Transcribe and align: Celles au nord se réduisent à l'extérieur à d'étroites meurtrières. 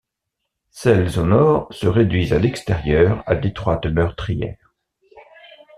Celles 0.71 1.19
au 1.19 1.27
nord 1.27 1.67
se 1.71 1.85
réduisent 1.85 2.33
à 2.33 2.39
l'extérieur 2.39 3.23
à 3.27 3.35
d'étroites 3.35 3.85
meurtrières. 3.85 4.73